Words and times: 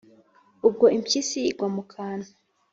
”Ubwo 0.67 0.85
impyisi 0.97 1.39
igwa 1.49 1.67
mu 1.75 1.83
kantu, 1.93 2.29